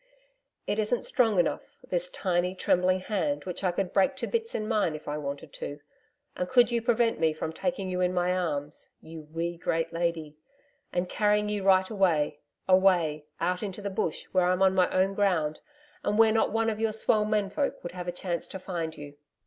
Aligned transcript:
It 0.65 0.79
isn't 0.79 1.05
strong 1.05 1.37
enough 1.37 1.61
this 1.87 2.09
tiny, 2.09 2.55
trembling 2.55 3.01
hand, 3.01 3.43
which 3.45 3.63
I 3.63 3.71
could 3.71 3.93
break 3.93 4.15
to 4.15 4.25
bits 4.25 4.55
in 4.55 4.67
mine 4.67 4.95
if 4.95 5.07
I 5.07 5.19
wanted 5.19 5.53
to. 5.53 5.79
And 6.35 6.49
could 6.49 6.71
you 6.71 6.81
prevent 6.81 7.19
me 7.19 7.33
from 7.33 7.53
taking 7.53 7.87
you 7.87 8.01
in 8.01 8.11
my 8.11 8.35
arms 8.35 8.95
you 8.99 9.21
wee 9.31 9.57
great 9.57 9.93
lady 9.93 10.37
and 10.91 11.07
carrying 11.07 11.49
you 11.49 11.61
right 11.61 11.87
away 11.87 12.39
away, 12.67 13.27
out 13.39 13.61
into 13.61 13.83
the 13.83 13.91
Bush 13.91 14.25
where 14.31 14.45
I'm 14.47 14.63
on 14.63 14.73
my 14.73 14.89
own 14.89 15.13
ground 15.13 15.61
and 16.03 16.17
where 16.17 16.31
not 16.31 16.51
one 16.51 16.71
of 16.71 16.79
your 16.79 16.93
swell 16.93 17.23
men 17.23 17.51
folk 17.51 17.83
would 17.83 17.91
have 17.91 18.07
a 18.07 18.11
chance 18.11 18.47
to 18.47 18.57
find 18.59 18.97
you.' 18.97 19.17